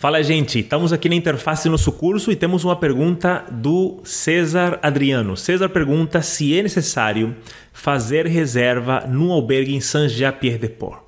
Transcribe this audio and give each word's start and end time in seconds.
Fala, 0.00 0.22
gente. 0.22 0.60
Estamos 0.60 0.92
aqui 0.92 1.08
na 1.08 1.16
interface 1.16 1.68
nosso 1.68 1.90
curso 1.90 2.30
e 2.30 2.36
temos 2.36 2.62
uma 2.62 2.76
pergunta 2.76 3.44
do 3.50 3.98
César 4.04 4.78
Adriano. 4.80 5.36
César 5.36 5.68
pergunta 5.68 6.22
se 6.22 6.56
é 6.56 6.62
necessário 6.62 7.34
fazer 7.72 8.24
reserva 8.24 9.04
no 9.08 9.32
albergue 9.32 9.74
em 9.74 9.80
Saint-Jean-Pierre-de-Port. 9.80 11.02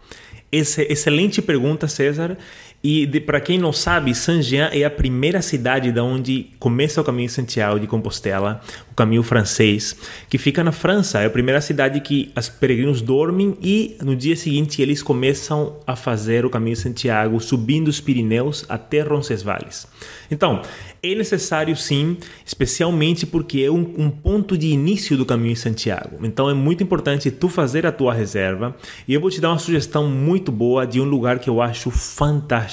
Excelente 0.51 1.41
pergunta, 1.41 1.87
César. 1.87 2.37
E 2.83 3.07
para 3.21 3.41
quem 3.41 3.59
não 3.59 3.75
sabe, 3.75 4.15
Saint-Jean 4.15 4.71
é 4.73 4.85
a 4.85 4.91
primeira 4.91 5.43
cidade 5.43 5.93
da 5.93 6.03
onde 6.03 6.47
começa 6.59 6.99
o 6.99 7.05
caminho 7.05 7.29
de 7.29 7.35
Santiago 7.35 7.79
de 7.79 7.87
Compostela, 7.87 8.63
o 8.91 8.95
caminho 8.95 9.23
francês, 9.23 9.95
que 10.31 10.39
fica 10.39 10.65
na 10.65 10.73
França. 10.73 11.21
É 11.21 11.27
a 11.27 11.31
primeira 11.31 11.61
cidade 11.61 12.01
que 12.01 12.33
os 12.35 12.49
peregrinos 12.49 13.03
dormem 13.03 13.55
e 13.61 13.99
no 14.03 14.17
dia 14.17 14.35
seguinte 14.35 14.81
eles 14.81 15.03
começam 15.03 15.77
a 15.87 15.95
fazer 15.95 16.47
o 16.47 16.51
caminho 16.51 16.75
de 16.75 16.81
Santiago, 16.81 17.39
subindo 17.39 17.89
os 17.89 18.01
Pirineus 18.01 18.65
até 18.67 19.03
Roncesvalles. 19.03 19.87
Então, 20.31 20.63
é 21.03 21.15
necessário 21.15 21.77
sim, 21.77 22.17
especialmente 22.47 23.27
porque 23.27 23.61
é 23.61 23.71
um, 23.71 23.95
um, 23.99 24.11
ponto 24.11 24.57
de 24.57 24.69
início 24.69 25.17
do 25.17 25.27
caminho 25.27 25.55
de 25.55 25.61
Santiago. 25.61 26.19
Então 26.23 26.49
é 26.49 26.55
muito 26.55 26.83
importante 26.83 27.31
tu 27.31 27.49
fazer 27.49 27.87
a 27.87 27.93
tua 27.93 28.13
reserva 28.13 28.77
e 29.09 29.15
eu 29.15 29.21
vou 29.21 29.31
te 29.31 29.41
dar 29.41 29.49
uma 29.49 29.59
sugestão 29.59 30.09
muito 30.09 30.53
boa 30.53 30.87
de 30.87 31.01
um 31.01 31.05
lugar 31.05 31.39
que 31.39 31.49
eu 31.49 31.61
acho 31.61 31.91
fantástico. 31.91 32.70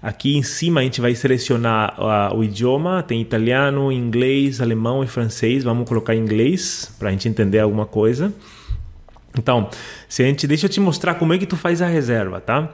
Aqui 0.00 0.36
em 0.36 0.42
cima 0.42 0.80
a 0.80 0.82
gente 0.84 1.00
vai 1.00 1.14
selecionar 1.14 1.94
o 2.34 2.44
idioma, 2.44 3.02
tem 3.02 3.20
italiano, 3.20 3.90
inglês, 3.90 4.60
alemão 4.60 5.02
e 5.02 5.08
francês. 5.08 5.64
Vamos 5.64 5.88
colocar 5.88 6.14
inglês 6.14 6.94
para 6.98 7.08
a 7.08 7.12
gente 7.12 7.28
entender 7.28 7.58
alguma 7.58 7.84
coisa. 7.84 8.32
Então, 9.36 9.68
se 10.08 10.22
a 10.22 10.26
gente 10.26 10.46
deixa 10.46 10.66
eu 10.66 10.70
te 10.70 10.80
mostrar 10.80 11.14
como 11.14 11.32
é 11.32 11.38
que 11.38 11.46
tu 11.46 11.56
faz 11.56 11.82
a 11.82 11.86
reserva, 11.86 12.40
tá? 12.40 12.72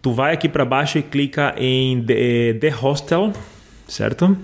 Tu 0.00 0.12
vai 0.12 0.32
aqui 0.32 0.48
para 0.48 0.64
baixo 0.64 0.98
e 0.98 1.02
clica 1.02 1.54
em 1.56 2.02
The, 2.02 2.14
eh, 2.14 2.54
The 2.54 2.70
Hostel, 2.70 3.32
certo? 3.86 4.36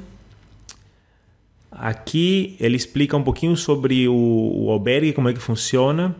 Aqui 1.73 2.56
ele 2.61 2.77
explica 2.77 3.17
um 3.17 3.23
pouquinho 3.23 3.56
sobre 3.56 4.06
o, 4.06 4.15
o 4.15 4.71
albergue, 4.71 5.12
como 5.12 5.29
é 5.29 5.33
que 5.33 5.41
funciona. 5.41 6.15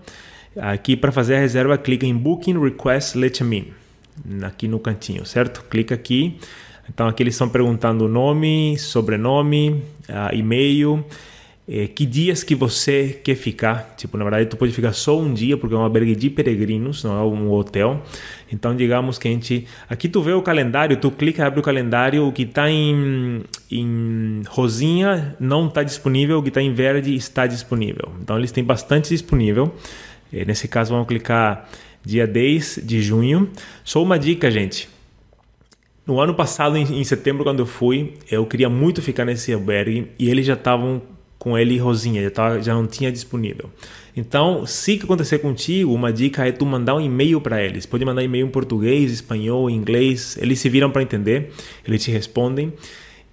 Aqui 0.57 0.97
para 0.97 1.13
fazer 1.13 1.37
a 1.37 1.39
reserva, 1.39 1.79
clica 1.79 2.05
em 2.05 2.17
Booking 2.17 2.59
Request 2.59 3.17
Let 3.17 3.41
Me 3.43 3.73
aqui 4.43 4.69
no 4.69 4.79
cantinho, 4.79 5.25
certo? 5.27 5.65
Clica 5.65 5.95
aqui. 5.95 6.39
Então 6.89 7.07
aqui 7.07 7.23
eles 7.23 7.35
estão 7.35 7.49
perguntando 7.49 8.09
nome, 8.09 8.79
sobrenome, 8.79 9.83
uh, 10.09 10.35
e-mail 10.35 11.05
é, 11.71 11.87
que 11.87 12.07
dias 12.07 12.43
que 12.43 12.55
você 12.55 13.21
quer 13.23 13.35
ficar. 13.35 13.95
Tipo, 13.95 14.17
na 14.17 14.25
verdade, 14.25 14.47
tu 14.47 14.57
pode 14.57 14.73
ficar 14.73 14.95
só 14.95 15.21
um 15.21 15.35
dia, 15.35 15.55
porque 15.55 15.75
é 15.75 15.79
um 15.79 15.83
albergue 15.83 16.17
de 16.17 16.31
peregrinos, 16.31 17.05
não 17.05 17.19
é 17.19 17.23
um 17.23 17.53
hotel. 17.53 18.03
Então, 18.51 18.75
digamos 18.75 19.19
que 19.19 19.29
a 19.29 19.31
gente. 19.31 19.67
Aqui 19.87 20.09
tu 20.09 20.23
vê 20.23 20.33
o 20.33 20.41
calendário, 20.41 20.97
tu 20.97 21.11
clica, 21.11 21.47
abre 21.47 21.61
o 21.61 21.63
calendário, 21.63 22.27
o 22.27 22.33
que 22.33 22.45
está 22.45 22.71
em, 22.71 23.43
em 23.71 24.43
rosinha 24.49 25.37
não 25.39 25.69
está 25.69 25.83
disponível, 25.83 26.39
o 26.39 26.43
que 26.43 26.49
está 26.49 26.63
em 26.63 26.73
verde 26.73 27.15
está 27.15 27.47
disponível. 27.47 28.15
Então, 28.23 28.39
eles 28.39 28.51
têm 28.51 28.65
bastante 28.65 29.11
disponível. 29.11 29.75
É, 30.33 30.47
nesse 30.47 30.69
caso, 30.69 30.93
vamos 30.93 31.07
clicar 31.07 31.69
dia 32.09 32.27
10 32.27 32.81
de 32.85 33.03
junho. 33.03 33.51
Só 33.85 34.03
uma 34.03 34.19
dica, 34.19 34.51
gente. 34.51 34.89
No 36.07 36.19
ano 36.19 36.33
passado, 36.33 36.79
em, 36.79 37.01
em 37.01 37.05
setembro, 37.05 37.45
quando 37.45 37.61
eu 37.61 37.67
fui, 37.67 38.15
eu 38.31 38.47
queria 38.47 38.71
muito 38.71 39.03
ficar 39.03 39.27
nesse 39.27 39.53
albergue 39.53 40.09
e 40.19 40.31
eles 40.31 40.47
já 40.47 40.55
estavam 40.55 41.03
com 41.39 41.57
ele 41.57 41.77
Rosinha, 41.77 42.23
já, 42.23 42.31
tava, 42.31 42.63
já 42.63 42.73
não 42.73 42.87
tinha 42.87 43.13
disponível. 43.13 43.71
Então, 44.17 44.65
se 44.65 44.97
que 44.97 45.05
acontecer 45.05 45.39
contigo, 45.39 45.93
uma 45.93 46.11
dica 46.11 46.49
é 46.49 46.51
tu 46.51 46.65
mandar 46.65 46.95
um 46.95 47.01
e-mail 47.01 47.43
para 47.43 47.63
eles. 47.63 47.85
Pode 47.85 48.07
mandar 48.07 48.25
e-mail 48.25 48.47
em 48.47 48.51
português, 48.51 49.13
espanhol, 49.13 49.69
inglês, 49.69 50.39
eles 50.41 50.59
se 50.59 50.69
viram 50.71 50.91
para 50.91 51.03
entender, 51.03 51.53
eles 51.87 52.03
te 52.03 52.11
respondem. 52.11 52.73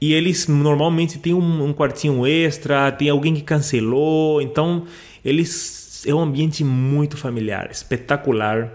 E 0.01 0.13
eles 0.13 0.49
normalmente 0.49 1.17
têm 1.17 1.33
um, 1.33 1.63
um 1.63 1.73
quartinho 1.73 2.27
extra, 2.27 2.91
tem 2.91 3.09
alguém 3.09 3.33
que 3.33 3.41
cancelou, 3.41 4.41
então 4.41 4.83
eles 5.23 5.84
é 6.05 6.13
um 6.13 6.19
ambiente 6.19 6.63
muito 6.63 7.17
familiar, 7.17 7.69
espetacular, 7.71 8.73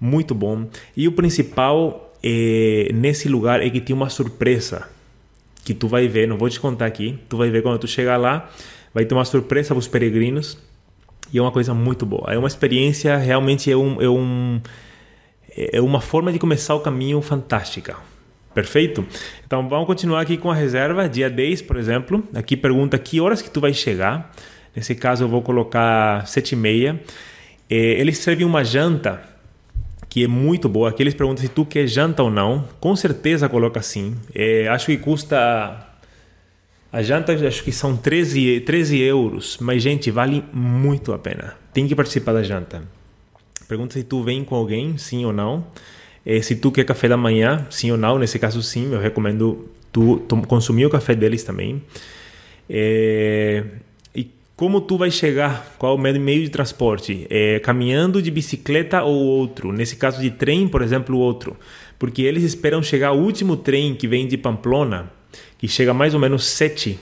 muito 0.00 0.34
bom. 0.34 0.66
E 0.96 1.06
o 1.06 1.12
principal 1.12 2.12
é, 2.22 2.90
nesse 2.94 3.28
lugar 3.28 3.60
é 3.60 3.70
que 3.70 3.80
tem 3.80 3.94
uma 3.94 4.08
surpresa 4.08 4.88
que 5.64 5.74
tu 5.74 5.88
vai 5.88 6.08
ver, 6.08 6.26
não 6.26 6.36
vou 6.36 6.48
te 6.48 6.58
contar 6.58 6.86
aqui, 6.86 7.18
tu 7.28 7.36
vai 7.36 7.50
ver 7.50 7.62
quando 7.62 7.78
tu 7.78 7.86
chegar 7.86 8.16
lá, 8.16 8.50
vai 8.92 9.04
ter 9.04 9.14
uma 9.14 9.24
surpresa 9.24 9.68
para 9.68 9.78
os 9.78 9.88
peregrinos 9.88 10.58
e 11.32 11.38
é 11.38 11.42
uma 11.42 11.52
coisa 11.52 11.72
muito 11.72 12.04
boa. 12.04 12.32
É 12.32 12.38
uma 12.38 12.48
experiência, 12.48 13.16
realmente 13.16 13.70
é, 13.70 13.76
um, 13.76 14.02
é, 14.02 14.08
um, 14.08 14.60
é 15.56 15.80
uma 15.80 16.00
forma 16.00 16.32
de 16.32 16.38
começar 16.38 16.74
o 16.74 16.80
caminho 16.80 17.20
fantástica. 17.22 17.96
Perfeito? 18.54 19.06
Então 19.46 19.66
vamos 19.66 19.86
continuar 19.86 20.20
aqui 20.20 20.36
com 20.36 20.50
a 20.50 20.54
reserva, 20.54 21.08
dia 21.08 21.30
10, 21.30 21.62
por 21.62 21.76
exemplo. 21.76 22.22
Aqui 22.34 22.56
pergunta 22.56 22.98
que 22.98 23.20
horas 23.20 23.40
que 23.40 23.50
tu 23.50 23.60
vai 23.60 23.72
chegar. 23.72 24.30
Nesse 24.74 24.94
caso 24.94 25.24
eu 25.24 25.28
vou 25.28 25.42
colocar 25.42 26.26
7 26.26 26.52
e 26.52 26.56
meia. 26.56 27.00
É, 27.68 27.76
eles 27.76 28.18
servem 28.18 28.46
uma 28.46 28.64
janta 28.64 29.22
que 30.08 30.24
é 30.24 30.28
muito 30.28 30.68
boa. 30.68 30.90
Aqui 30.90 31.02
eles 31.02 31.14
perguntam 31.14 31.42
se 31.42 31.48
tu 31.48 31.64
quer 31.64 31.86
janta 31.86 32.22
ou 32.22 32.30
não. 32.30 32.68
Com 32.80 32.94
certeza 32.94 33.48
coloca 33.48 33.80
sim. 33.80 34.14
É, 34.34 34.68
acho 34.68 34.86
que 34.86 34.98
custa. 34.98 35.88
A 36.92 37.02
janta 37.02 37.32
acho 37.32 37.64
que 37.64 37.72
são 37.72 37.96
13, 37.96 38.60
13 38.60 39.00
euros, 39.00 39.56
mas 39.58 39.82
gente, 39.82 40.10
vale 40.10 40.44
muito 40.52 41.14
a 41.14 41.18
pena. 41.18 41.56
Tem 41.72 41.88
que 41.88 41.96
participar 41.96 42.34
da 42.34 42.42
janta. 42.42 42.82
Pergunta 43.66 43.94
se 43.94 44.04
tu 44.04 44.22
vem 44.22 44.44
com 44.44 44.54
alguém, 44.54 44.98
sim 44.98 45.24
ou 45.24 45.32
não. 45.32 45.66
É, 46.26 46.42
se 46.42 46.56
tu 46.56 46.70
quer 46.70 46.84
café 46.84 47.08
da 47.08 47.16
manhã, 47.16 47.66
sim 47.70 47.90
ou 47.90 47.96
não. 47.96 48.18
Nesse 48.18 48.38
caso, 48.38 48.62
sim, 48.62 48.92
eu 48.92 49.00
recomendo 49.00 49.70
tu, 49.90 50.18
tu 50.28 50.36
consumir 50.42 50.84
o 50.84 50.90
café 50.90 51.14
deles 51.14 51.42
também. 51.42 51.82
É, 52.68 53.64
como 54.62 54.80
tu 54.80 54.96
vai 54.96 55.10
chegar? 55.10 55.74
Qual 55.76 55.96
o 55.96 55.98
meio 55.98 56.44
de 56.44 56.48
transporte? 56.48 57.26
É, 57.28 57.58
caminhando 57.58 58.22
de 58.22 58.30
bicicleta 58.30 59.02
ou 59.02 59.12
outro? 59.12 59.72
Nesse 59.72 59.96
caso 59.96 60.20
de 60.20 60.30
trem, 60.30 60.68
por 60.68 60.82
exemplo, 60.82 61.18
outro. 61.18 61.56
Porque 61.98 62.22
eles 62.22 62.44
esperam 62.44 62.80
chegar 62.80 63.10
o 63.10 63.18
último 63.18 63.56
trem 63.56 63.92
que 63.92 64.06
vem 64.06 64.28
de 64.28 64.38
Pamplona, 64.38 65.10
que 65.58 65.66
chega 65.66 65.92
mais 65.92 66.14
ou 66.14 66.20
menos 66.20 66.44
sete. 66.44 66.96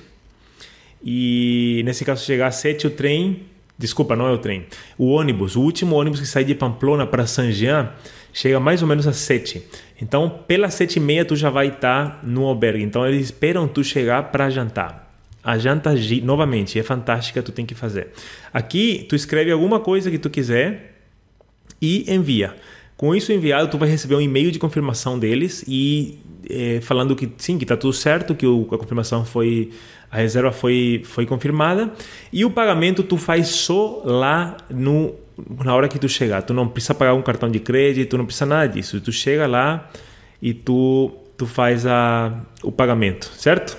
E 1.04 1.82
nesse 1.84 2.02
caso 2.02 2.24
chegar 2.24 2.46
a 2.46 2.50
sete 2.50 2.86
o 2.86 2.90
trem, 2.90 3.42
desculpa, 3.76 4.16
não 4.16 4.26
é 4.26 4.32
o 4.32 4.38
trem, 4.38 4.64
o 4.96 5.10
ônibus, 5.10 5.54
o 5.54 5.60
último 5.60 5.96
ônibus 5.96 6.18
que 6.18 6.26
sai 6.26 6.44
de 6.44 6.54
Pamplona 6.54 7.06
para 7.06 7.26
Saint-Jean 7.26 7.90
chega 8.32 8.58
mais 8.58 8.80
ou 8.80 8.88
menos 8.88 9.06
às 9.06 9.16
sete. 9.16 9.62
Então, 10.00 10.30
pelas 10.48 10.72
sete 10.72 10.96
e 10.96 11.00
meia 11.00 11.26
tu 11.26 11.36
já 11.36 11.50
vai 11.50 11.66
estar 11.66 12.20
no 12.22 12.46
albergue. 12.46 12.82
Então 12.82 13.06
eles 13.06 13.26
esperam 13.26 13.68
tu 13.68 13.84
chegar 13.84 14.32
para 14.32 14.48
jantar. 14.48 15.09
A 15.42 15.58
janta 15.58 15.94
novamente 16.22 16.78
é 16.78 16.82
fantástica, 16.82 17.42
tu 17.42 17.52
tem 17.52 17.64
que 17.64 17.74
fazer. 17.74 18.08
Aqui 18.52 19.06
tu 19.08 19.16
escreve 19.16 19.50
alguma 19.50 19.80
coisa 19.80 20.10
que 20.10 20.18
tu 20.18 20.28
quiser 20.28 20.96
e 21.80 22.04
envia. 22.12 22.54
Com 22.96 23.14
isso 23.14 23.32
enviado, 23.32 23.70
tu 23.70 23.78
vai 23.78 23.88
receber 23.88 24.14
um 24.14 24.20
e-mail 24.20 24.50
de 24.50 24.58
confirmação 24.58 25.18
deles 25.18 25.64
e 25.66 26.18
é, 26.48 26.80
falando 26.82 27.16
que 27.16 27.30
sim, 27.38 27.56
que 27.56 27.64
está 27.64 27.74
tudo 27.74 27.94
certo, 27.94 28.34
que 28.34 28.46
o, 28.46 28.68
a 28.70 28.76
confirmação 28.76 29.24
foi, 29.24 29.70
a 30.10 30.18
reserva 30.18 30.52
foi, 30.52 31.00
foi 31.04 31.24
confirmada 31.24 31.90
e 32.30 32.44
o 32.44 32.50
pagamento 32.50 33.02
tu 33.02 33.16
faz 33.16 33.48
só 33.48 34.02
lá 34.04 34.58
no 34.68 35.14
na 35.64 35.74
hora 35.74 35.88
que 35.88 35.98
tu 35.98 36.06
chegar. 36.06 36.42
Tu 36.42 36.52
não 36.52 36.68
precisa 36.68 36.94
pagar 36.94 37.14
um 37.14 37.22
cartão 37.22 37.50
de 37.50 37.58
crédito, 37.58 38.18
não 38.18 38.26
precisa 38.26 38.44
nada 38.44 38.68
disso. 38.68 39.00
Tu 39.00 39.10
chega 39.10 39.46
lá 39.46 39.90
e 40.42 40.52
tu 40.52 41.10
tu 41.38 41.46
faz 41.46 41.86
a, 41.86 42.38
o 42.62 42.70
pagamento, 42.70 43.32
certo? 43.34 43.78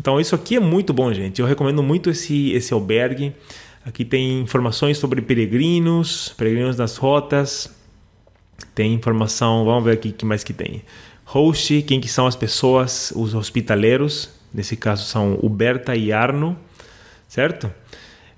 Então 0.00 0.20
isso 0.20 0.34
aqui 0.34 0.56
é 0.56 0.60
muito 0.60 0.92
bom, 0.92 1.12
gente. 1.12 1.40
Eu 1.40 1.46
recomendo 1.46 1.82
muito 1.82 2.10
esse, 2.10 2.52
esse 2.52 2.72
albergue. 2.72 3.34
Aqui 3.84 4.04
tem 4.04 4.40
informações 4.40 4.98
sobre 4.98 5.20
peregrinos, 5.20 6.34
peregrinos 6.36 6.76
das 6.76 6.96
rotas. 6.96 7.74
Tem 8.74 8.92
informação, 8.94 9.64
vamos 9.64 9.84
ver 9.84 9.92
aqui 9.92 10.10
o 10.10 10.12
que 10.12 10.24
mais 10.24 10.44
que 10.44 10.52
tem. 10.52 10.82
Host, 11.24 11.82
quem 11.82 12.00
que 12.00 12.08
são 12.08 12.26
as 12.26 12.36
pessoas, 12.36 13.12
os 13.14 13.34
hospitaleiros. 13.34 14.30
Nesse 14.52 14.76
caso 14.76 15.04
são 15.04 15.38
Huberta 15.42 15.94
e 15.94 16.12
Arno, 16.12 16.56
certo? 17.26 17.70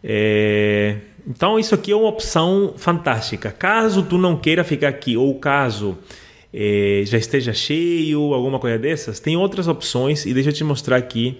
É... 0.02 0.96
Então 1.26 1.58
isso 1.58 1.74
aqui 1.74 1.92
é 1.92 1.96
uma 1.96 2.08
opção 2.08 2.74
fantástica. 2.76 3.50
Caso 3.50 4.02
tu 4.02 4.18
não 4.18 4.36
queira 4.36 4.64
ficar 4.64 4.88
aqui 4.88 5.16
ou 5.16 5.38
caso 5.38 5.98
é, 6.52 7.02
já 7.06 7.19
esteja 7.19 7.52
cheio, 7.52 8.35
alguma 8.35 8.58
coisa 8.58 8.79
dessas, 8.79 9.20
tem 9.20 9.37
outras 9.37 9.69
opções 9.69 10.26
e 10.26 10.35
deixa 10.35 10.50
eu 10.50 10.55
te 10.55 10.64
mostrar 10.64 10.97
aqui 10.97 11.38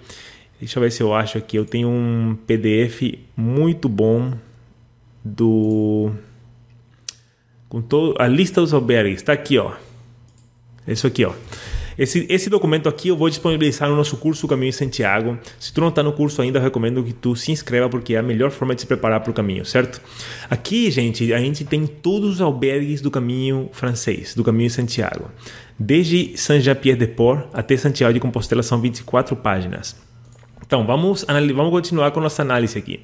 Deixa 0.61 0.77
eu 0.77 0.83
ver 0.83 0.91
se 0.91 1.01
eu 1.01 1.11
acho 1.11 1.39
aqui. 1.39 1.57
Eu 1.57 1.65
tenho 1.65 1.89
um 1.89 2.37
PDF 2.45 3.17
muito 3.35 3.89
bom 3.89 4.31
do 5.25 6.11
com 7.67 7.81
todo, 7.81 8.15
a 8.21 8.27
lista 8.27 8.61
dos 8.61 8.71
albergues. 8.71 9.21
Está 9.21 9.33
aqui, 9.33 9.57
ó. 9.57 9.73
Isso 10.87 11.07
aqui, 11.07 11.25
ó. 11.25 11.33
Esse, 11.97 12.25
esse 12.29 12.49
documento 12.49 12.87
aqui 12.87 13.09
eu 13.09 13.17
vou 13.17 13.29
disponibilizar 13.29 13.89
no 13.89 13.95
nosso 13.95 14.17
curso 14.17 14.47
Caminho 14.47 14.69
em 14.69 14.73
Santiago. 14.73 15.37
Se 15.59 15.73
tu 15.73 15.81
não 15.81 15.89
está 15.89 16.01
no 16.01 16.13
curso 16.13 16.41
ainda, 16.41 16.59
eu 16.59 16.63
recomendo 16.63 17.03
que 17.03 17.13
tu 17.13 17.35
se 17.35 17.51
inscreva 17.51 17.89
porque 17.89 18.15
é 18.15 18.19
a 18.19 18.23
melhor 18.23 18.51
forma 18.51 18.73
de 18.73 18.81
se 18.81 18.87
preparar 18.87 19.19
para 19.19 19.31
o 19.31 19.33
caminho, 19.33 19.65
certo? 19.65 20.01
Aqui, 20.49 20.89
gente, 20.89 21.33
a 21.33 21.39
gente 21.39 21.65
tem 21.65 21.85
todos 21.85 22.35
os 22.35 22.41
albergues 22.41 23.01
do 23.01 23.11
caminho 23.11 23.69
francês, 23.73 24.33
do 24.33 24.43
caminho 24.43 24.67
em 24.67 24.69
Santiago. 24.69 25.29
Desde 25.77 26.37
Saint-Jean-Pierre-de-Port 26.37 27.47
até 27.53 27.75
Santiago 27.75 28.13
de 28.13 28.19
Compostela 28.19 28.63
são 28.63 28.79
24 28.79 29.35
páginas. 29.35 29.95
Então, 30.65 30.85
vamos, 30.85 31.25
vamos 31.27 31.71
continuar 31.71 32.11
com 32.11 32.21
nossa 32.21 32.41
análise 32.41 32.77
aqui. 32.77 33.01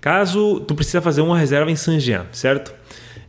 Caso 0.00 0.60
tu 0.60 0.74
precisa 0.74 1.00
fazer 1.00 1.22
uma 1.22 1.38
reserva 1.38 1.70
em 1.70 1.76
Saint-Jean, 1.76 2.26
certo? 2.32 2.74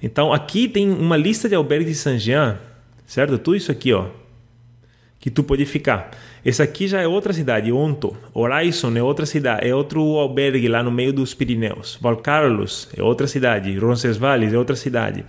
Então, 0.03 0.33
aqui 0.33 0.67
tem 0.67 0.89
uma 0.89 1.15
lista 1.15 1.47
de 1.47 1.55
albergues 1.55 1.89
de 1.89 1.95
Saint-Jean, 1.95 2.59
certo? 3.05 3.37
Tudo 3.37 3.55
isso 3.55 3.71
aqui, 3.71 3.93
ó 3.93 4.07
que 5.19 5.29
tu 5.29 5.43
pode 5.43 5.65
ficar. 5.65 6.11
Essa 6.45 6.63
aqui 6.63 6.87
já 6.87 7.01
é 7.01 7.07
outra 7.07 7.33
cidade, 7.33 7.71
Onto. 7.71 8.15
Horizon 8.33 8.95
é 8.95 9.03
outra 9.03 9.25
cidade, 9.25 9.67
é 9.67 9.75
outro 9.75 10.01
albergue 10.17 10.67
lá 10.67 10.83
no 10.83 10.91
meio 10.91 11.11
dos 11.11 11.33
Pirineus. 11.33 11.97
Valcarlos 11.99 12.87
é 12.95 13.01
outra 13.01 13.27
cidade. 13.27 13.77
Roncesvalles 13.77 14.53
é 14.53 14.57
outra 14.57 14.75
cidade. 14.75 15.25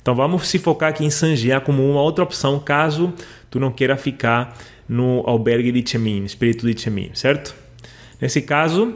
Então 0.00 0.14
vamos 0.14 0.46
se 0.48 0.58
focar 0.58 0.90
aqui 0.90 1.04
em 1.04 1.10
Sangia 1.10 1.60
como 1.60 1.88
uma 1.88 2.00
outra 2.00 2.22
opção, 2.22 2.60
caso 2.60 3.12
tu 3.50 3.58
não 3.58 3.72
queira 3.72 3.96
ficar 3.96 4.56
no 4.88 5.24
albergue 5.26 5.72
de 5.72 5.90
Chemin, 5.90 6.24
Espírito 6.24 6.64
de 6.64 6.80
Chemin, 6.80 7.10
certo? 7.12 7.54
Nesse 8.20 8.40
caso, 8.40 8.94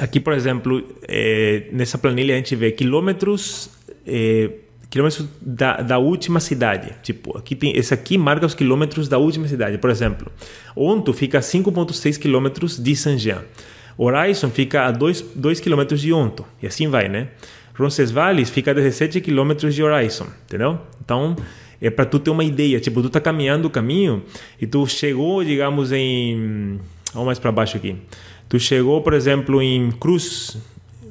aqui 0.00 0.18
por 0.18 0.32
exemplo, 0.32 0.82
é, 1.06 1.64
nessa 1.70 1.98
planilha 1.98 2.34
a 2.34 2.38
gente 2.38 2.56
vê 2.56 2.72
quilômetros 2.72 3.68
é, 4.06 4.50
quilômetros 4.92 5.26
da, 5.40 5.78
da 5.78 5.98
última 5.98 6.38
cidade. 6.38 6.92
Tipo, 7.02 7.38
aqui 7.38 7.56
tem 7.56 7.74
esse 7.74 7.94
aqui 7.94 8.18
marca 8.18 8.44
os 8.44 8.54
quilômetros 8.54 9.08
da 9.08 9.16
última 9.16 9.48
cidade. 9.48 9.78
Por 9.78 9.88
exemplo, 9.88 10.30
Onto 10.76 11.14
fica 11.14 11.38
a 11.38 11.40
5.6 11.40 12.18
quilômetros 12.18 12.78
de 12.78 12.94
Saint-Jean. 12.94 13.42
Horizon 13.96 14.50
fica 14.50 14.82
a 14.82 14.90
2, 14.90 15.32
2 15.34 15.60
quilômetros 15.60 15.98
de 15.98 16.12
Onto. 16.12 16.44
E 16.62 16.66
assim 16.66 16.88
vai, 16.88 17.08
né? 17.08 17.28
Roncesvalles 17.74 18.50
fica 18.50 18.72
a 18.72 18.74
17 18.74 19.22
quilômetros 19.22 19.74
de 19.74 19.82
Horizon, 19.82 20.26
entendeu? 20.44 20.78
Então, 21.02 21.36
é 21.80 21.88
para 21.88 22.04
tu 22.04 22.18
ter 22.18 22.28
uma 22.28 22.44
ideia. 22.44 22.78
Tipo, 22.78 23.00
tu 23.00 23.08
tá 23.08 23.18
caminhando 23.18 23.68
o 23.68 23.70
caminho 23.70 24.22
e 24.60 24.66
tu 24.66 24.86
chegou, 24.86 25.42
digamos, 25.42 25.90
em... 25.90 26.78
Vamos 27.14 27.26
mais 27.26 27.38
para 27.38 27.50
baixo 27.50 27.78
aqui. 27.78 27.96
Tu 28.46 28.60
chegou, 28.60 29.00
por 29.00 29.14
exemplo, 29.14 29.62
em 29.62 29.90
Cruz, 29.92 30.58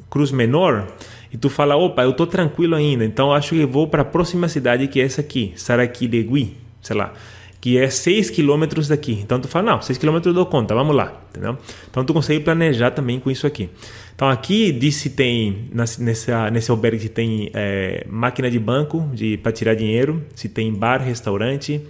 Cruz 0.07 0.31
Menor 0.31 0.87
e 1.31 1.37
tu 1.37 1.49
fala, 1.49 1.75
opa, 1.75 2.03
eu 2.03 2.13
tô 2.13 2.27
tranquilo 2.27 2.75
ainda, 2.75 3.05
então 3.05 3.33
acho 3.33 3.55
que 3.55 3.65
vou 3.65 3.87
para 3.87 4.01
a 4.01 4.05
próxima 4.05 4.47
cidade 4.49 4.87
que 4.87 4.99
é 4.99 5.05
essa 5.05 5.21
aqui, 5.21 5.53
Saraquilegui, 5.55 6.57
sei 6.81 6.95
lá, 6.95 7.13
que 7.61 7.77
é 7.77 7.89
6 7.89 8.31
quilômetros 8.31 8.87
daqui. 8.87 9.19
Então 9.21 9.39
tu 9.39 9.47
fala, 9.47 9.73
não, 9.73 9.81
6 9.81 9.97
quilômetros 9.97 10.31
eu 10.31 10.33
dou 10.33 10.45
conta, 10.47 10.73
vamos 10.73 10.95
lá, 10.95 11.21
entendeu? 11.29 11.57
Então 11.89 12.03
tu 12.03 12.13
consegue 12.13 12.39
planejar 12.39 12.91
também 12.91 13.19
com 13.19 13.29
isso 13.29 13.45
aqui. 13.45 13.69
Então 14.15 14.27
aqui 14.27 14.71
diz 14.71 14.95
se 14.95 15.11
tem, 15.11 15.69
nessa, 15.71 16.49
nesse 16.49 16.71
albergue 16.71 17.07
tem 17.07 17.49
é, 17.53 18.05
máquina 18.09 18.49
de 18.49 18.59
banco 18.59 19.09
de, 19.13 19.37
para 19.37 19.51
tirar 19.51 19.75
dinheiro, 19.75 20.23
se 20.35 20.49
tem 20.49 20.73
bar, 20.73 21.01
restaurante, 21.01 21.81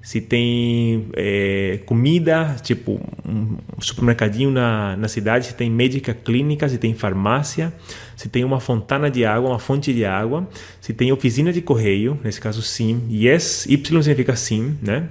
se 0.00 0.20
tem 0.20 1.08
é, 1.14 1.80
comida, 1.84 2.56
tipo 2.62 3.00
um 3.26 3.56
supermercadinho 3.80 4.50
na, 4.50 4.96
na 4.96 5.08
cidade, 5.08 5.46
se 5.46 5.54
tem 5.54 5.70
médica 5.70 6.14
clínica, 6.14 6.68
se 6.68 6.78
tem 6.78 6.94
farmácia, 6.94 7.72
se 8.16 8.28
tem 8.28 8.44
uma 8.44 8.60
fontana 8.60 9.10
de 9.10 9.24
água, 9.24 9.50
uma 9.50 9.58
fonte 9.58 9.92
de 9.92 10.04
água, 10.04 10.48
se 10.80 10.92
tem 10.92 11.12
oficina 11.12 11.52
de 11.52 11.60
correio, 11.60 12.18
nesse 12.22 12.40
caso 12.40 12.62
sim, 12.62 13.02
yes, 13.10 13.66
Y 13.66 14.02
significa 14.02 14.34
sim, 14.36 14.78
né? 14.80 15.08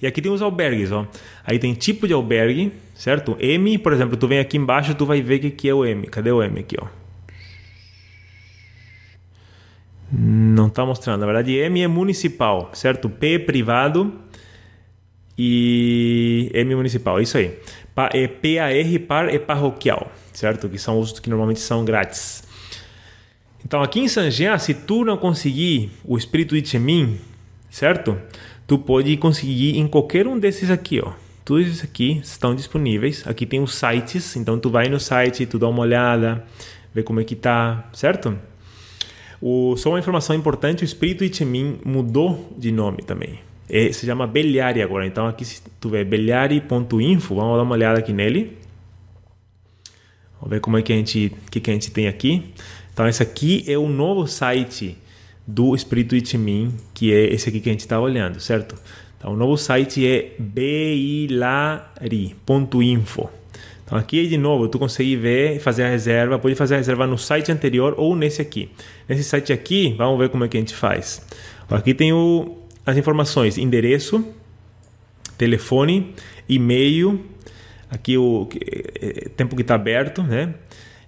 E 0.00 0.06
aqui 0.06 0.20
tem 0.20 0.30
os 0.30 0.42
albergues, 0.42 0.92
ó. 0.92 1.06
Aí 1.44 1.58
tem 1.58 1.72
tipo 1.74 2.06
de 2.06 2.12
albergue, 2.12 2.72
certo? 2.94 3.36
M, 3.40 3.78
por 3.78 3.92
exemplo, 3.92 4.16
tu 4.16 4.28
vem 4.28 4.38
aqui 4.38 4.56
embaixo, 4.56 4.94
tu 4.94 5.06
vai 5.06 5.22
ver 5.22 5.44
o 5.44 5.50
que 5.50 5.68
é 5.68 5.74
o 5.74 5.84
M. 5.84 6.06
Cadê 6.08 6.30
o 6.30 6.42
M 6.42 6.60
aqui, 6.60 6.76
ó? 6.80 6.86
Não 10.64 10.68
está 10.68 10.86
mostrando. 10.86 11.20
Na 11.20 11.26
verdade, 11.26 11.52
M 11.52 11.82
é 11.82 11.86
municipal, 11.86 12.70
certo? 12.72 13.10
P 13.10 13.34
é 13.34 13.38
privado 13.38 14.14
e 15.36 16.50
M 16.54 16.74
municipal. 16.74 17.20
Isso 17.20 17.36
aí. 17.36 17.58
É 18.14 18.26
PAR, 18.26 19.06
par 19.06 19.28
é 19.28 19.38
parroquial, 19.38 20.10
certo? 20.32 20.66
Que 20.70 20.78
são 20.78 20.98
os 20.98 21.20
que 21.20 21.28
normalmente 21.28 21.60
são 21.60 21.84
grátis. 21.84 22.44
Então, 23.62 23.82
aqui 23.82 24.00
em 24.00 24.08
San 24.08 24.30
Jean, 24.30 24.56
se 24.56 24.72
tu 24.72 25.04
não 25.04 25.18
conseguir 25.18 25.90
o 26.02 26.16
espírito 26.16 26.58
de 26.58 26.66
Chemin, 26.66 27.20
certo? 27.68 28.16
Tu 28.66 28.78
pode 28.78 29.14
conseguir 29.18 29.76
em 29.76 29.86
qualquer 29.86 30.26
um 30.26 30.38
desses 30.38 30.70
aqui, 30.70 30.98
ó. 30.98 31.12
Todos 31.44 31.66
esses 31.66 31.84
aqui 31.84 32.20
estão 32.24 32.54
disponíveis. 32.54 33.22
Aqui 33.26 33.44
tem 33.44 33.60
os 33.60 33.74
sites, 33.74 34.34
então 34.34 34.58
tu 34.58 34.70
vai 34.70 34.88
no 34.88 34.98
site, 34.98 35.44
tu 35.44 35.58
dá 35.58 35.68
uma 35.68 35.82
olhada, 35.82 36.42
vê 36.94 37.02
como 37.02 37.20
é 37.20 37.24
que 37.24 37.36
tá, 37.36 37.86
certo? 37.92 38.38
O, 39.46 39.76
só 39.76 39.90
uma 39.90 39.98
informação 39.98 40.34
importante: 40.34 40.82
o 40.82 40.86
Espírito 40.86 41.22
Ichemin 41.22 41.78
mudou 41.84 42.50
de 42.56 42.72
nome 42.72 43.02
também. 43.02 43.40
É, 43.68 43.92
se 43.92 44.06
chama 44.06 44.26
Belhari 44.26 44.80
agora. 44.80 45.06
Então, 45.06 45.26
aqui, 45.26 45.44
se 45.44 45.60
tu 45.78 45.90
ver 45.90 46.06
belhari.info, 46.06 47.34
vamos 47.34 47.58
dar 47.58 47.62
uma 47.62 47.74
olhada 47.74 47.98
aqui 47.98 48.10
nele. 48.10 48.56
Vamos 50.40 50.48
ver 50.48 50.60
como 50.60 50.78
é 50.78 50.82
que 50.82 50.94
a 50.94 50.96
gente, 50.96 51.30
que, 51.50 51.60
que 51.60 51.70
a 51.70 51.74
gente 51.74 51.90
tem 51.90 52.08
aqui. 52.08 52.54
Então, 52.94 53.06
esse 53.06 53.22
aqui 53.22 53.62
é 53.68 53.76
o 53.76 53.86
novo 53.86 54.26
site 54.26 54.96
do 55.46 55.74
Espírito 55.74 56.16
Ichemin, 56.16 56.72
que 56.94 57.12
é 57.12 57.26
esse 57.26 57.50
aqui 57.50 57.60
que 57.60 57.68
a 57.68 57.72
gente 57.72 57.80
está 57.80 58.00
olhando, 58.00 58.40
certo? 58.40 58.76
Então, 59.18 59.34
o 59.34 59.36
novo 59.36 59.58
site 59.58 60.06
é 60.06 60.32
beilari.info. 60.38 61.84
Então 63.84 63.98
aqui 63.98 64.26
de 64.26 64.38
novo 64.38 64.68
tu 64.68 64.78
consegue 64.78 65.14
ver 65.16 65.56
e 65.56 65.58
fazer 65.58 65.84
a 65.84 65.88
reserva, 65.88 66.38
pode 66.38 66.54
fazer 66.54 66.74
a 66.74 66.78
reserva 66.78 67.06
no 67.06 67.18
site 67.18 67.52
anterior 67.52 67.94
ou 67.96 68.16
nesse 68.16 68.40
aqui. 68.40 68.70
Nesse 69.08 69.24
site 69.24 69.52
aqui, 69.52 69.94
vamos 69.96 70.18
ver 70.18 70.28
como 70.30 70.44
é 70.44 70.48
que 70.48 70.56
a 70.56 70.60
gente 70.60 70.74
faz. 70.74 71.24
Aqui 71.70 71.92
tem 71.94 72.12
o, 72.12 72.58
as 72.84 72.96
informações, 72.96 73.58
endereço, 73.58 74.24
telefone, 75.36 76.14
e-mail, 76.48 77.24
aqui 77.90 78.16
o 78.16 78.48
é, 78.54 79.28
tempo 79.36 79.54
que 79.54 79.62
está 79.62 79.74
aberto, 79.74 80.22
né? 80.22 80.54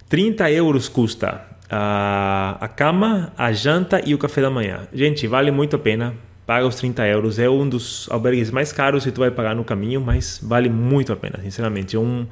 30 0.08 0.50
euros 0.52 0.88
custa 0.88 1.56
a, 1.68 2.56
a 2.60 2.68
cama, 2.68 3.32
a 3.36 3.52
janta 3.52 4.00
e 4.04 4.14
o 4.14 4.18
café 4.18 4.40
da 4.40 4.50
manhã. 4.50 4.86
Gente, 4.92 5.26
vale 5.26 5.50
muito 5.50 5.76
a 5.76 5.78
pena. 5.78 6.14
Paga 6.46 6.64
os 6.64 6.76
30 6.76 7.06
euros. 7.08 7.38
É 7.38 7.50
um 7.50 7.68
dos 7.68 8.08
albergues 8.10 8.50
mais 8.52 8.72
caros 8.72 9.04
que 9.04 9.10
tu 9.10 9.20
vai 9.20 9.32
pagar 9.32 9.54
no 9.54 9.64
caminho, 9.64 10.00
mas 10.00 10.40
vale 10.42 10.68
muito 10.68 11.12
a 11.12 11.16
pena, 11.16 11.40
sinceramente. 11.42 11.96
É 11.96 11.98
um, 11.98 12.26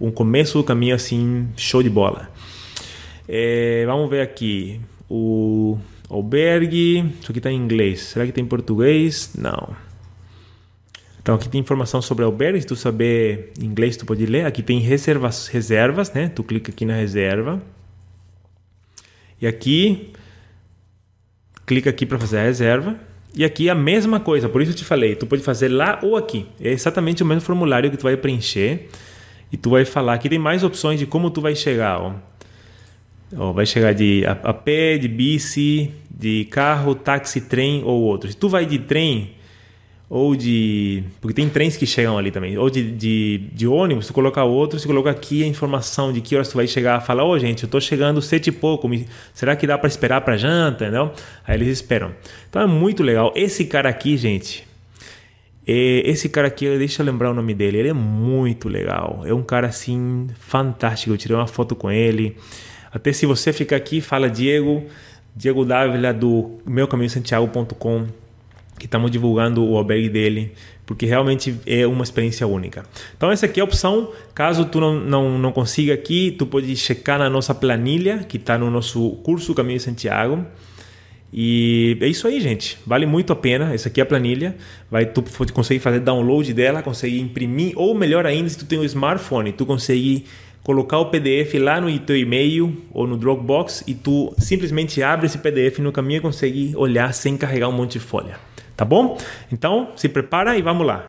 um 0.00 0.10
começo 0.10 0.58
do 0.58 0.64
caminho 0.64 0.94
assim, 0.94 1.48
show 1.56 1.82
de 1.82 1.90
bola. 1.90 2.30
É, 3.28 3.84
vamos 3.86 4.08
ver 4.10 4.20
aqui. 4.20 4.80
O 5.08 5.78
albergue. 6.08 6.98
Isso 7.20 7.30
aqui 7.30 7.38
está 7.38 7.50
em 7.50 7.56
inglês. 7.56 8.00
Será 8.00 8.26
que 8.26 8.32
tem 8.32 8.44
em 8.44 8.46
português? 8.46 9.32
Não. 9.36 9.74
Então 11.20 11.34
aqui 11.34 11.48
tem 11.48 11.60
informação 11.60 12.00
sobre 12.00 12.24
albergue. 12.24 12.60
Se 12.60 12.66
tu 12.66 12.76
saber 12.76 13.52
inglês, 13.60 13.96
tu 13.96 14.06
pode 14.06 14.24
ler. 14.26 14.46
Aqui 14.46 14.62
tem 14.62 14.78
reservas, 14.78 15.48
reservas, 15.48 16.12
né? 16.12 16.28
Tu 16.28 16.44
clica 16.44 16.70
aqui 16.70 16.84
na 16.84 16.94
reserva. 16.94 17.60
E 19.40 19.46
aqui 19.46 20.12
clica 21.66 21.90
aqui 21.90 22.06
para 22.06 22.18
fazer 22.18 22.38
a 22.38 22.42
reserva. 22.42 22.96
E 23.34 23.44
aqui 23.44 23.68
a 23.68 23.74
mesma 23.74 24.18
coisa, 24.18 24.48
por 24.48 24.62
isso 24.62 24.70
eu 24.70 24.76
te 24.76 24.84
falei, 24.84 25.14
tu 25.14 25.26
pode 25.26 25.42
fazer 25.42 25.68
lá 25.68 25.98
ou 26.02 26.16
aqui. 26.16 26.46
É 26.58 26.70
exatamente 26.70 27.22
o 27.22 27.26
mesmo 27.26 27.42
formulário 27.42 27.90
que 27.90 27.96
tu 27.96 28.04
vai 28.04 28.16
preencher 28.16 28.88
e 29.50 29.56
tu 29.56 29.70
vai 29.70 29.84
falar. 29.84 30.14
Aqui 30.14 30.28
tem 30.28 30.38
mais 30.38 30.62
opções 30.62 30.98
de 30.98 31.06
como 31.06 31.30
tu 31.30 31.40
vai 31.40 31.54
chegar. 31.54 32.00
Ó. 32.00 32.12
Ó, 33.36 33.52
vai 33.52 33.66
chegar 33.66 33.92
de 33.92 34.24
a, 34.26 34.32
a, 34.32 34.54
pé, 34.54 34.98
de 34.98 35.08
bici, 35.08 35.90
de 36.10 36.44
carro, 36.46 36.94
táxi, 36.94 37.40
trem 37.40 37.82
ou 37.84 38.02
outro. 38.02 38.30
Se 38.30 38.36
tu 38.36 38.48
vai 38.48 38.64
de 38.64 38.78
trem 38.78 39.36
ou 40.08 40.36
de. 40.36 41.02
Porque 41.20 41.34
tem 41.34 41.48
trens 41.48 41.76
que 41.76 41.86
chegam 41.86 42.16
ali 42.16 42.30
também. 42.30 42.56
Ou 42.56 42.70
de, 42.70 42.90
de, 42.92 43.38
de 43.52 43.66
ônibus, 43.66 44.06
tu 44.06 44.12
coloca 44.12 44.42
outro, 44.44 44.78
você 44.78 44.86
coloca 44.86 45.10
aqui 45.10 45.42
a 45.42 45.46
informação 45.46 46.12
de 46.12 46.20
que 46.20 46.34
horas 46.36 46.48
tu 46.48 46.56
vai 46.56 46.66
chegar. 46.66 47.00
Fala, 47.00 47.24
ô 47.24 47.30
oh, 47.30 47.38
gente, 47.38 47.64
eu 47.64 47.68
tô 47.68 47.80
chegando 47.80 48.22
sete 48.22 48.48
e 48.48 48.52
pouco. 48.52 48.88
Me, 48.88 49.06
será 49.34 49.56
que 49.56 49.66
dá 49.66 49.76
para 49.76 49.88
esperar 49.88 50.20
para 50.20 50.36
janta? 50.36 50.84
Entendeu? 50.84 51.12
Aí 51.46 51.56
eles 51.56 51.68
esperam. 51.68 52.12
Então 52.48 52.62
é 52.62 52.66
muito 52.66 53.02
legal. 53.02 53.32
Esse 53.34 53.64
cara 53.64 53.88
aqui, 53.88 54.16
gente, 54.16 54.65
esse 55.66 56.28
cara 56.28 56.46
aqui, 56.46 56.66
deixa 56.78 57.02
eu 57.02 57.06
lembrar 57.06 57.30
o 57.30 57.34
nome 57.34 57.52
dele, 57.52 57.78
ele 57.78 57.88
é 57.88 57.92
muito 57.92 58.68
legal. 58.68 59.22
É 59.24 59.34
um 59.34 59.42
cara 59.42 59.66
assim 59.66 60.28
fantástico. 60.38 61.12
Eu 61.12 61.18
tirei 61.18 61.36
uma 61.36 61.46
foto 61.46 61.74
com 61.74 61.90
ele. 61.90 62.36
Até 62.92 63.12
se 63.12 63.26
você 63.26 63.52
ficar 63.52 63.76
aqui, 63.76 64.00
fala 64.00 64.30
Diego, 64.30 64.84
Diego 65.34 65.64
Dávila 65.64 66.14
do 66.14 66.58
meucaminhosantiago.com. 66.64 68.06
que 68.78 68.84
estamos 68.84 69.10
divulgando 69.10 69.66
o 69.66 69.76
albergue 69.76 70.08
dele, 70.08 70.52
porque 70.84 71.04
realmente 71.06 71.58
é 71.66 71.86
uma 71.86 72.04
experiência 72.04 72.46
única. 72.46 72.84
Então 73.16 73.32
essa 73.32 73.46
aqui 73.46 73.58
é 73.58 73.62
a 73.62 73.64
opção, 73.64 74.12
caso 74.34 74.66
tu 74.66 74.78
não, 74.78 75.00
não, 75.00 75.38
não 75.38 75.50
consiga 75.50 75.94
aqui, 75.94 76.30
tu 76.38 76.46
pode 76.46 76.76
checar 76.76 77.18
na 77.18 77.28
nossa 77.30 77.54
planilha, 77.54 78.18
que 78.18 78.36
está 78.36 78.58
no 78.58 78.70
nosso 78.70 79.12
curso 79.24 79.54
Caminho 79.54 79.78
de 79.78 79.84
Santiago, 79.84 80.44
e 81.32 81.98
é 82.00 82.06
isso 82.06 82.26
aí, 82.26 82.40
gente. 82.40 82.78
Vale 82.86 83.06
muito 83.06 83.32
a 83.32 83.36
pena. 83.36 83.74
Essa 83.74 83.88
aqui 83.88 84.00
é 84.00 84.02
a 84.02 84.06
planilha. 84.06 84.56
Vai, 84.90 85.06
tu 85.06 85.22
consegue 85.52 85.80
fazer 85.80 86.00
download 86.00 86.52
dela, 86.54 86.82
consegue 86.82 87.20
imprimir, 87.20 87.72
ou 87.76 87.94
melhor 87.94 88.26
ainda, 88.26 88.48
se 88.48 88.58
tu 88.58 88.64
tem 88.64 88.78
um 88.78 88.84
smartphone, 88.84 89.52
tu 89.52 89.66
consegue 89.66 90.24
colocar 90.62 90.98
o 90.98 91.06
PDF 91.06 91.54
lá 91.60 91.80
no 91.80 91.96
teu 92.00 92.16
e-mail 92.16 92.76
ou 92.92 93.06
no 93.06 93.16
Dropbox 93.16 93.84
e 93.86 93.94
tu 93.94 94.34
simplesmente 94.36 95.00
abre 95.00 95.26
esse 95.26 95.38
PDF 95.38 95.78
no 95.78 95.92
caminho 95.92 96.18
e 96.18 96.20
consegue 96.20 96.72
olhar 96.76 97.12
sem 97.14 97.36
carregar 97.36 97.68
um 97.68 97.72
monte 97.72 97.92
de 97.92 98.00
folha. 98.00 98.36
Tá 98.76 98.84
bom? 98.84 99.16
Então, 99.50 99.90
se 99.94 100.08
prepara 100.08 100.56
e 100.58 100.62
vamos 100.62 100.86
lá. 100.86 101.06